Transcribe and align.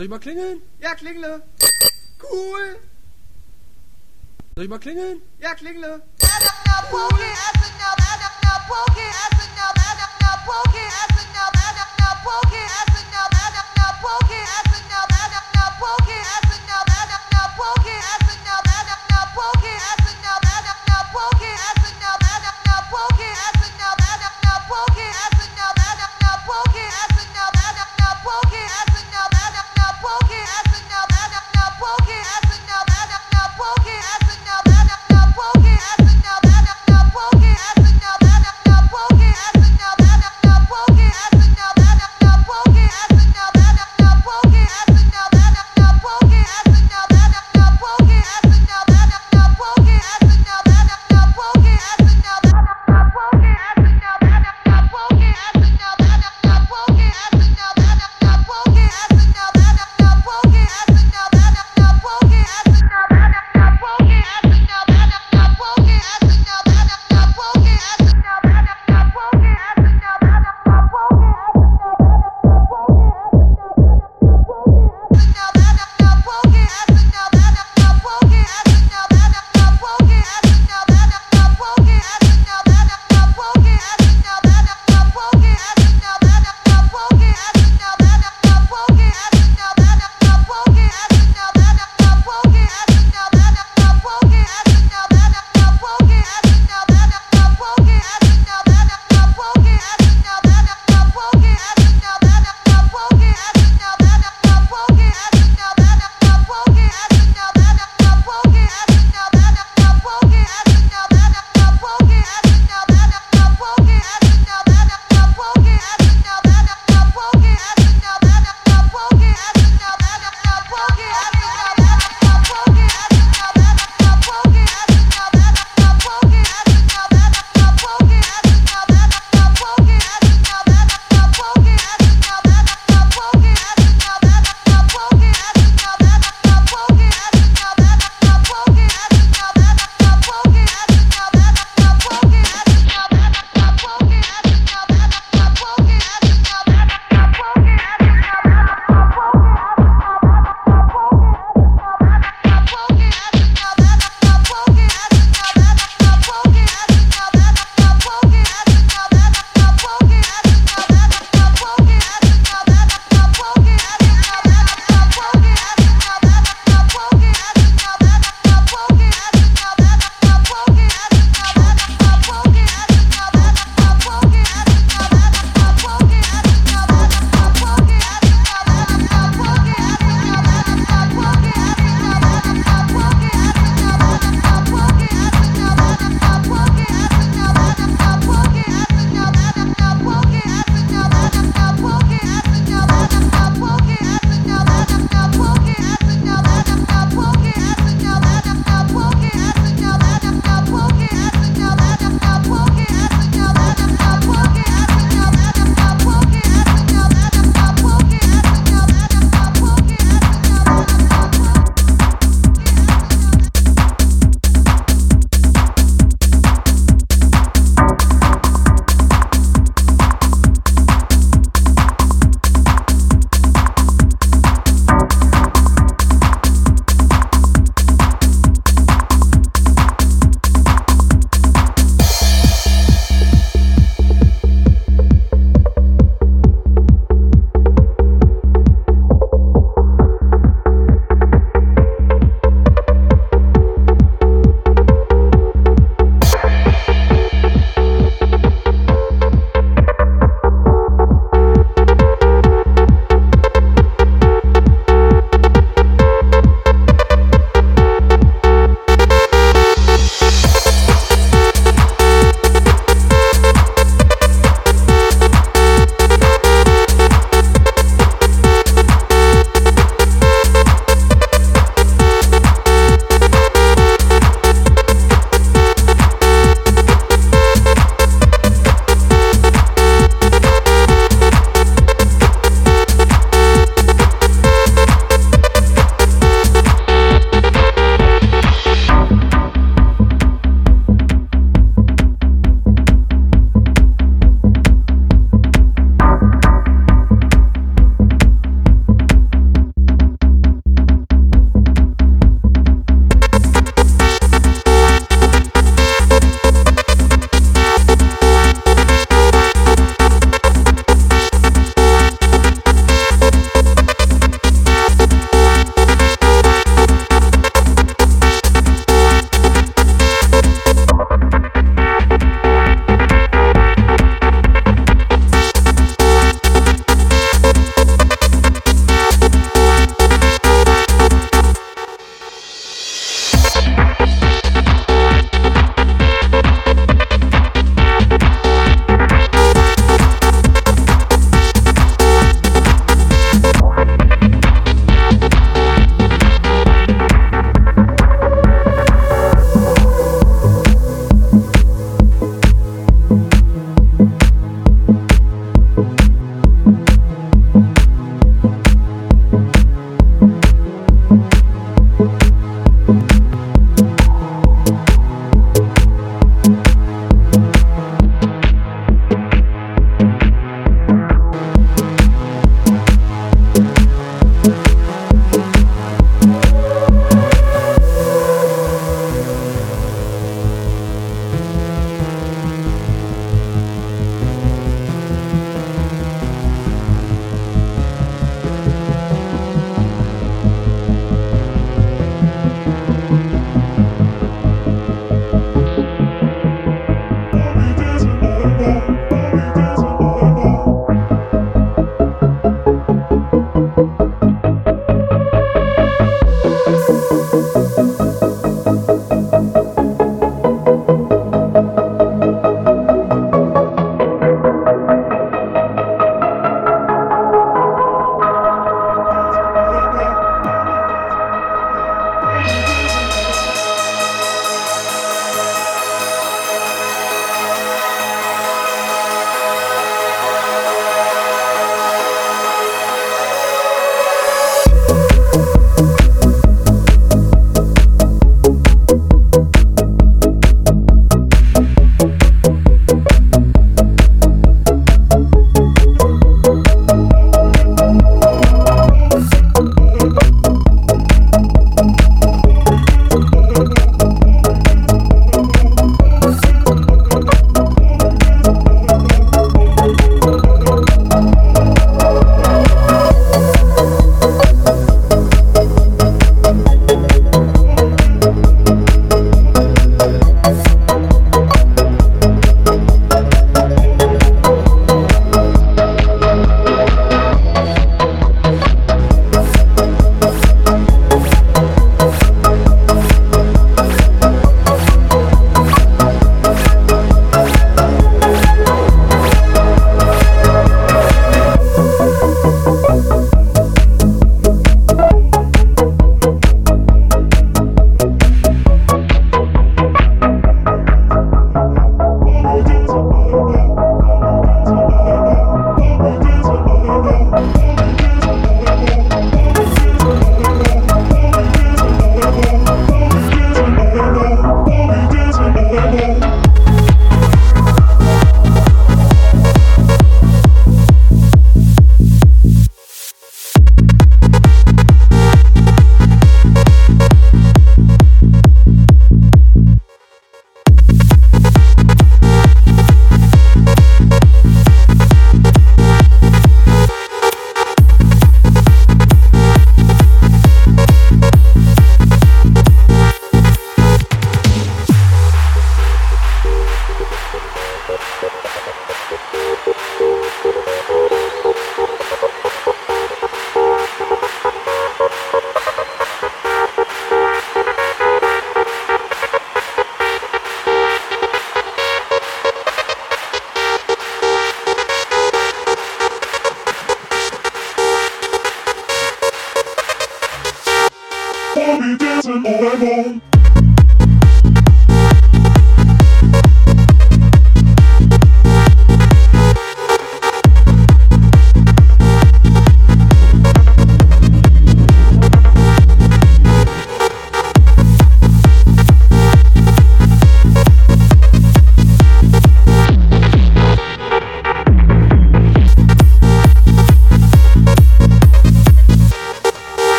Soll 0.00 0.06
ich 0.06 0.10
mal 0.10 0.18
klingeln? 0.18 0.62
Ja, 0.78 0.94
klingle. 0.94 1.42
Cool. 2.22 2.78
Soll 4.54 4.64
ich 4.64 4.70
mal 4.70 4.78
klingeln? 4.78 5.20
Ja, 5.38 5.54
klingle. 5.54 6.02
Poke 6.90 7.20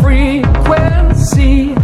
frequency. 0.00 1.74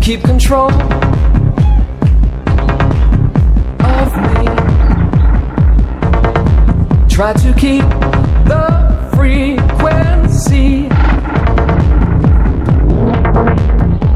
Keep 0.00 0.22
control 0.24 0.72
of 3.80 4.10
me. 4.26 4.44
Try 7.08 7.32
to 7.34 7.54
keep 7.56 7.84
the 8.52 8.66
frequency. 9.14 10.88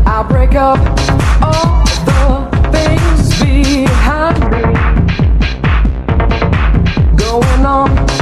I'll 0.06 0.24
break 0.24 0.54
up 0.54 0.78
all 1.42 1.84
the 2.04 2.48
things 2.72 3.40
behind 3.40 4.40
me. 4.50 4.62
Going 7.16 7.64
on 7.64 8.15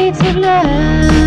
need 0.00 0.14
to 0.14 0.32
love. 0.40 1.19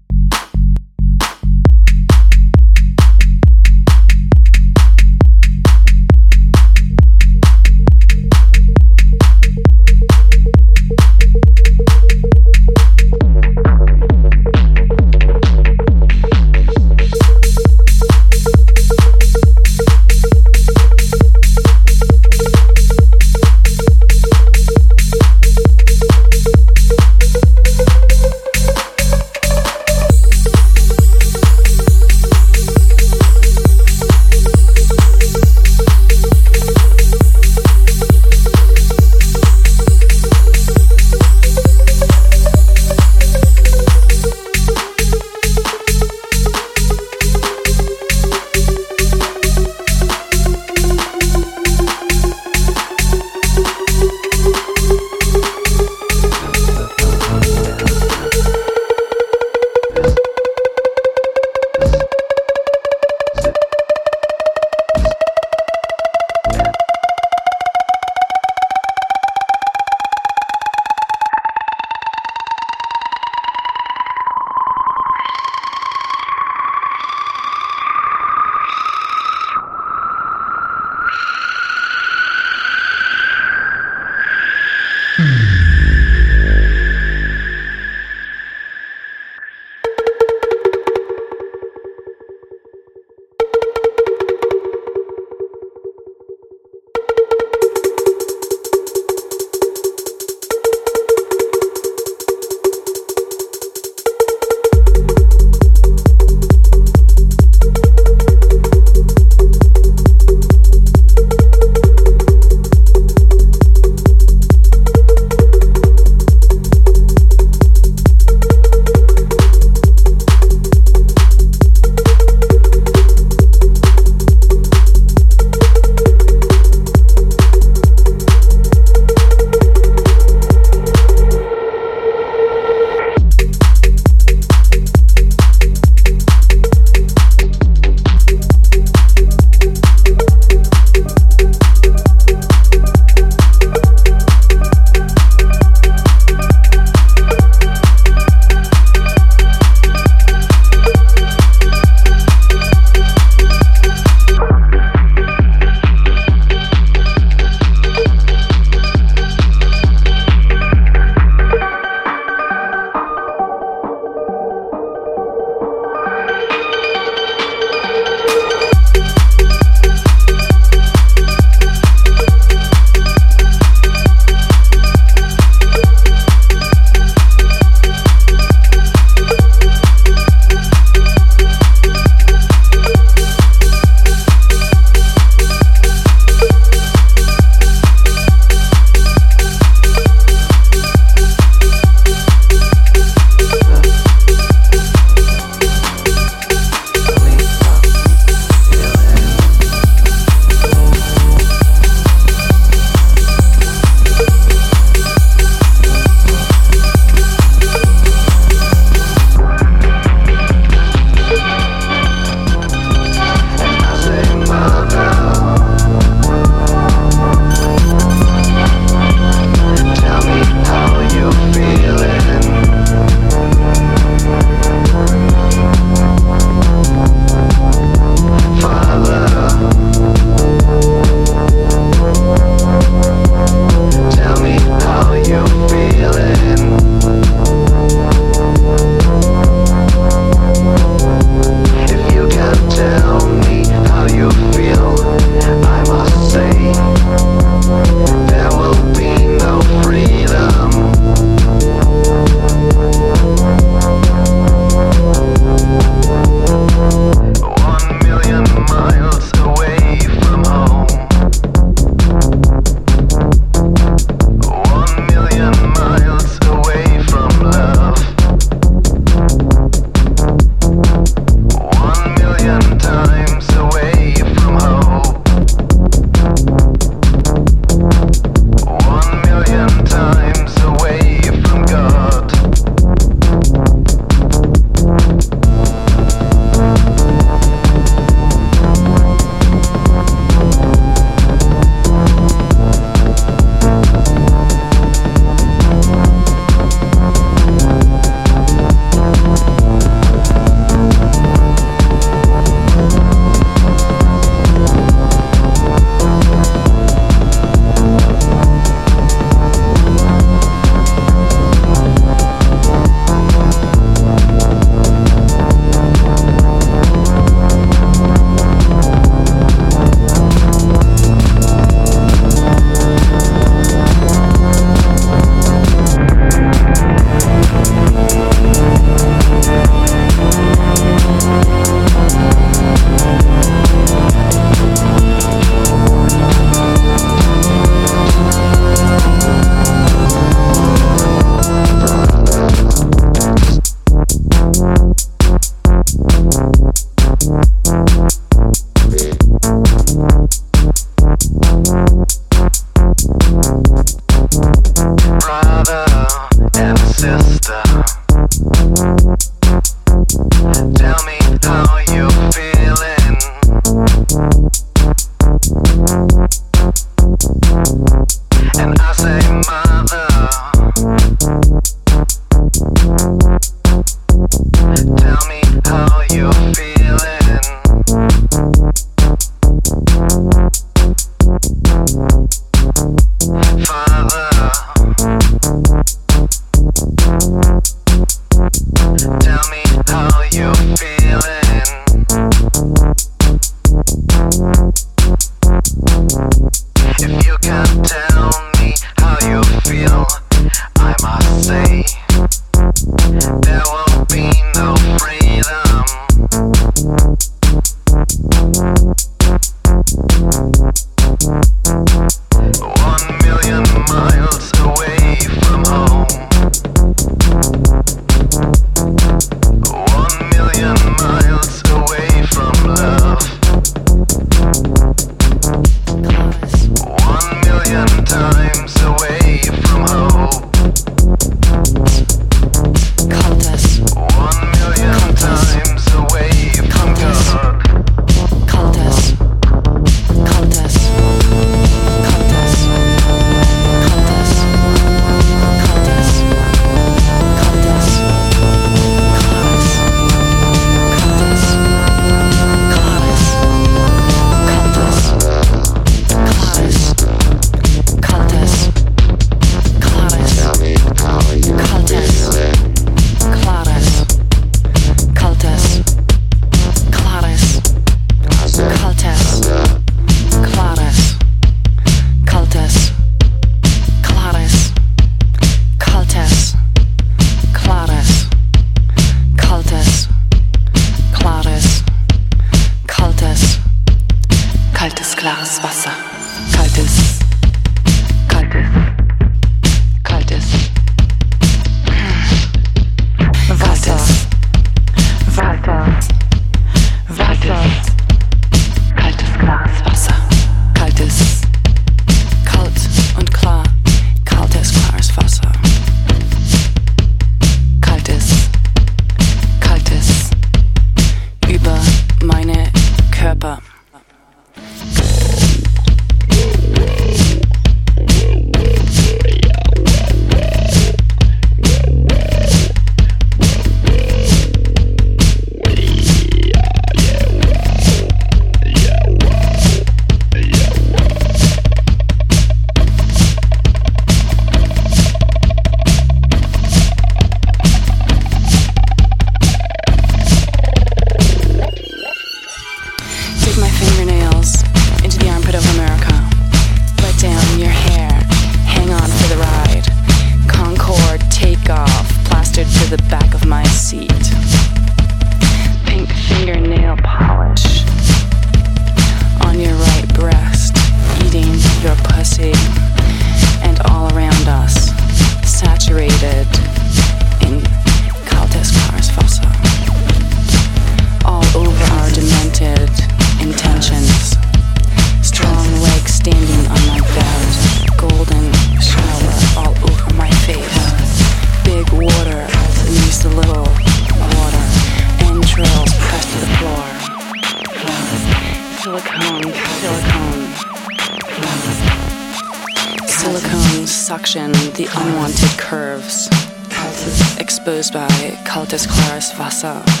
by, 597.89 598.37
Kaltes 598.45 598.85
Klares 598.85 599.33
Wasser. 599.39 600.00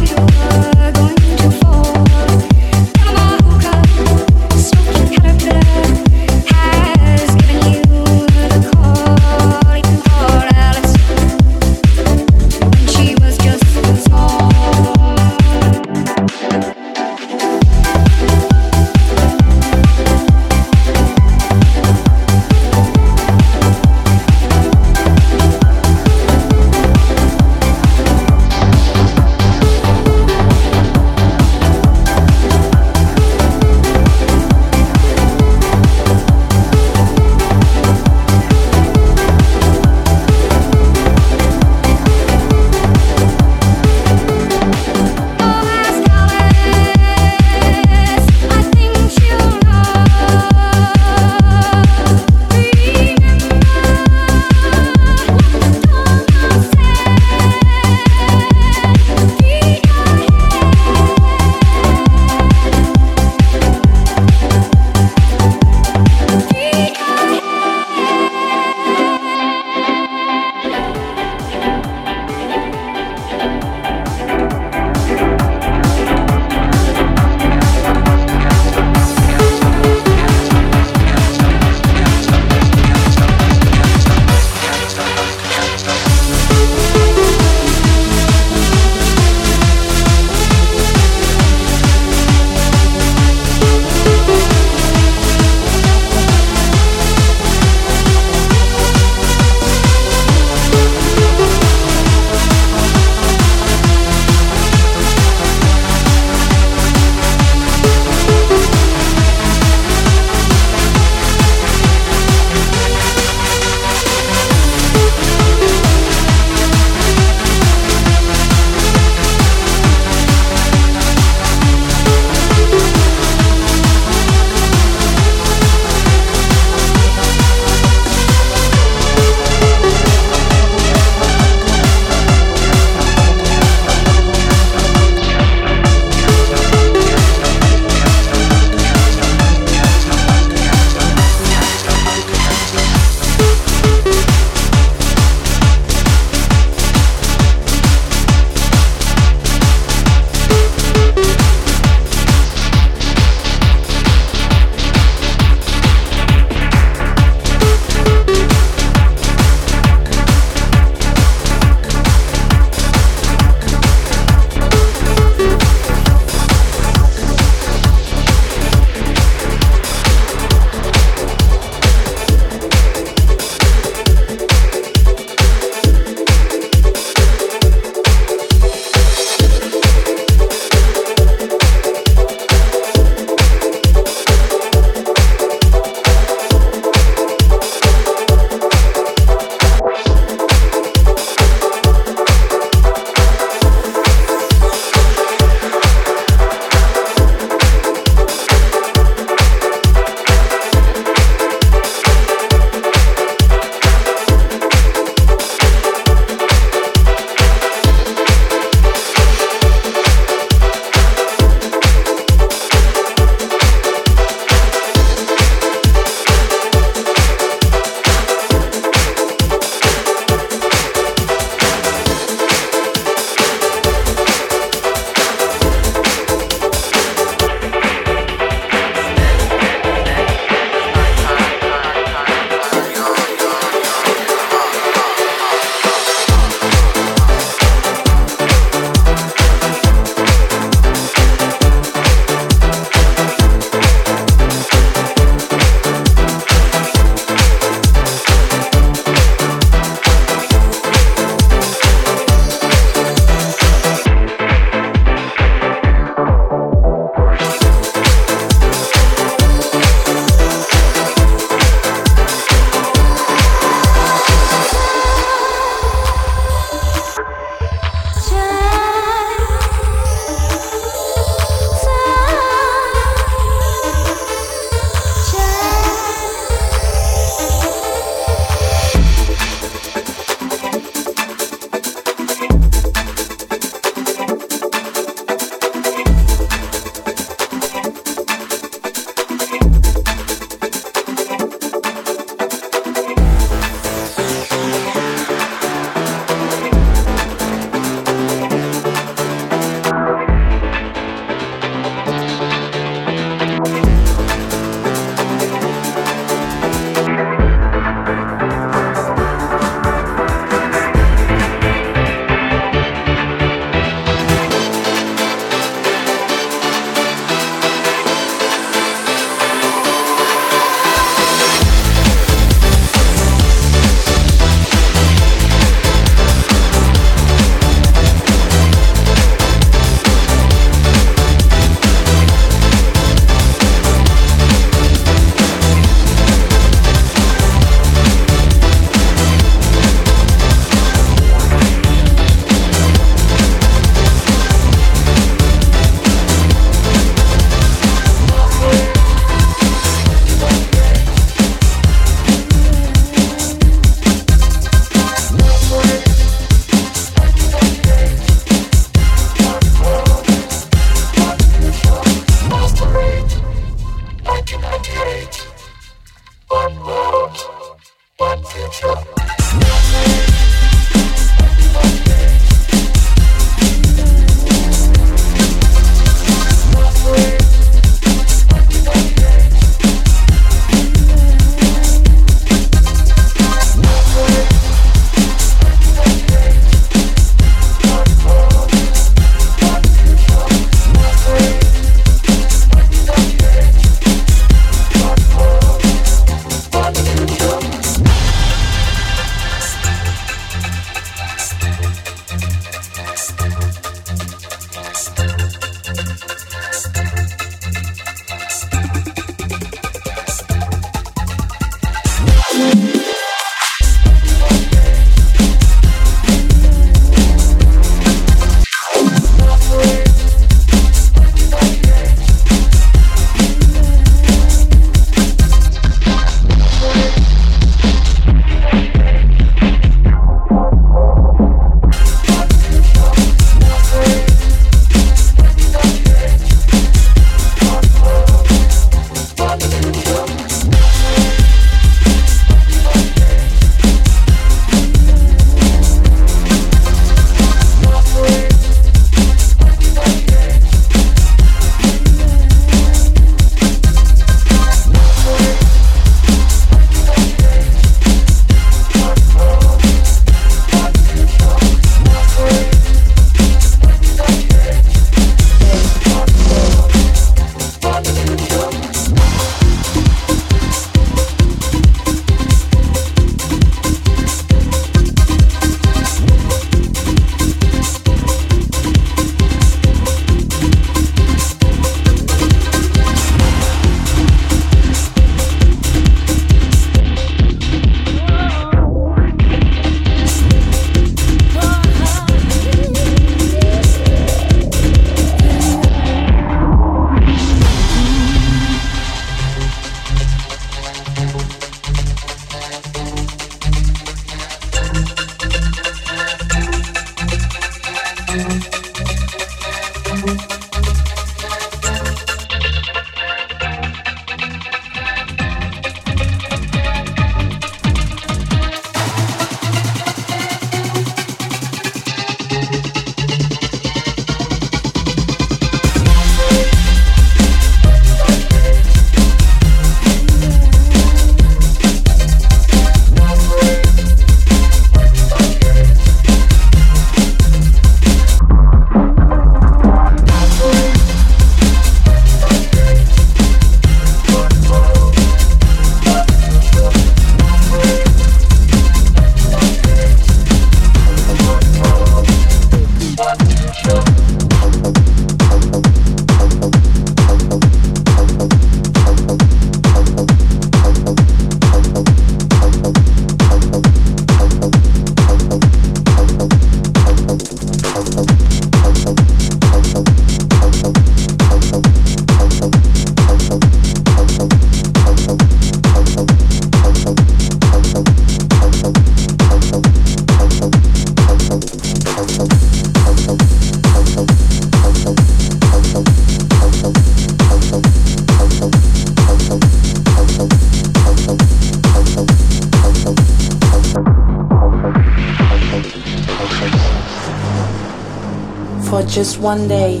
Just 599.14 599.38
one 599.38 599.68
day, 599.68 600.00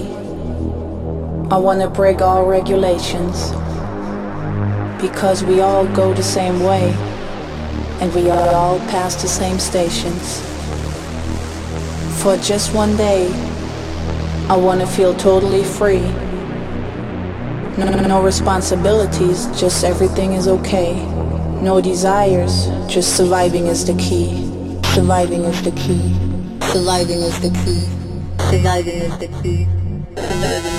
I 1.48 1.56
want 1.56 1.80
to 1.82 1.88
break 1.88 2.20
all 2.20 2.46
regulations 2.46 3.52
because 5.00 5.44
we 5.44 5.60
all 5.60 5.86
go 5.86 6.12
the 6.12 6.20
same 6.20 6.58
way 6.58 6.90
and 8.00 8.12
we 8.12 8.28
all 8.28 8.80
pass 8.90 9.14
the 9.22 9.28
same 9.28 9.60
stations. 9.60 10.40
For 12.24 12.36
just 12.38 12.74
one 12.74 12.96
day, 12.96 13.28
I 14.48 14.56
want 14.56 14.80
to 14.80 14.86
feel 14.88 15.14
totally 15.14 15.62
free. 15.62 16.02
No, 17.78 17.92
no 18.08 18.20
responsibilities, 18.20 19.46
just 19.56 19.84
everything 19.84 20.32
is 20.32 20.48
okay. 20.48 20.94
No 21.62 21.80
desires, 21.80 22.66
just 22.88 23.16
surviving 23.16 23.68
is 23.68 23.86
the 23.86 23.94
key. 23.94 24.50
Surviving 24.92 25.44
is 25.44 25.62
the 25.62 25.70
key. 25.70 26.02
Surviving 26.72 27.20
is 27.20 27.40
the 27.40 27.56
key. 27.64 28.03
Surviving 28.54 29.00
is 29.00 30.73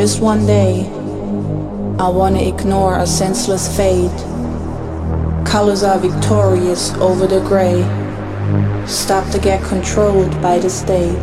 just 0.00 0.22
one 0.22 0.46
day, 0.46 0.86
I 1.98 2.08
want 2.08 2.34
to 2.36 2.42
ignore 2.42 2.98
a 2.98 3.06
senseless 3.06 3.68
fate. 3.76 4.18
Colors 5.44 5.82
are 5.82 5.98
victorious 5.98 6.94
over 6.94 7.26
the 7.26 7.40
gray. 7.40 7.82
Stop 8.86 9.30
to 9.32 9.38
get 9.38 9.62
controlled 9.62 10.30
by 10.40 10.58
the 10.58 10.70
state. 10.70 11.20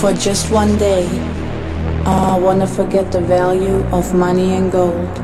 For 0.00 0.14
just 0.14 0.50
one 0.50 0.78
day, 0.78 1.04
uh, 2.06 2.36
I 2.36 2.38
wanna 2.38 2.66
forget 2.66 3.12
the 3.12 3.20
value 3.20 3.84
of 3.92 4.14
money 4.14 4.54
and 4.54 4.72
gold. 4.72 5.18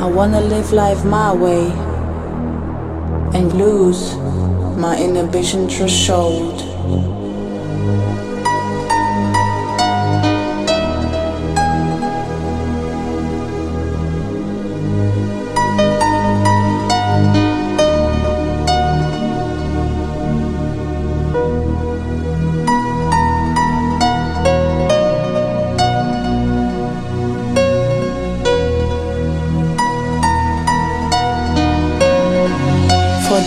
I 0.00 0.06
wanna 0.06 0.40
live 0.40 0.72
life 0.72 1.04
my 1.04 1.34
way 1.34 1.66
and 3.38 3.52
lose 3.52 4.16
my 4.78 4.96
inhibition 4.98 5.68
threshold. 5.68 6.73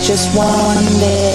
Just 0.08 0.34
one 0.34 0.86
day. 0.98 1.27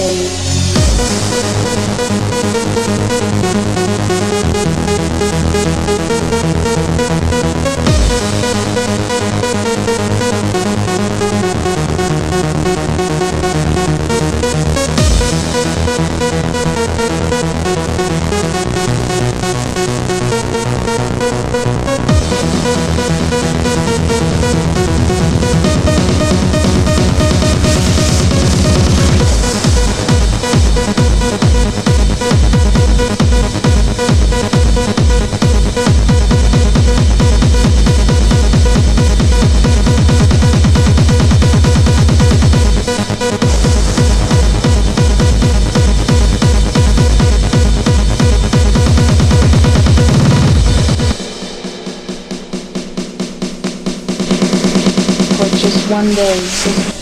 One 55.94 56.12
day. 56.12 56.93